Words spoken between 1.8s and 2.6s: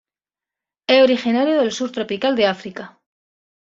tropical de